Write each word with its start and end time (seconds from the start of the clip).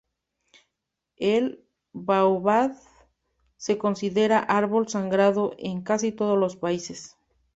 El 1.17 1.63
baobab 1.93 2.73
se 3.57 3.77
considera 3.77 4.39
árbol 4.39 4.87
sagrado 4.87 5.53
en 5.59 5.83
casi 5.83 6.11
todos 6.11 6.39
los 6.39 6.55
países. 6.55 7.19